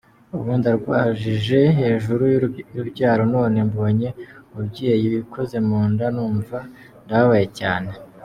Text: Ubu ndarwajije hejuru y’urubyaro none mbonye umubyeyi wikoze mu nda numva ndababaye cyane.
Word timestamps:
Ubu 0.35 0.51
ndarwajije 0.59 1.59
hejuru 1.79 2.23
y’urubyaro 2.73 3.23
none 3.35 3.57
mbonye 3.69 4.09
umubyeyi 4.51 5.05
wikoze 5.13 5.57
mu 5.67 5.79
nda 5.91 6.07
numva 6.15 6.57
ndababaye 7.03 7.47
cyane. 7.59 7.91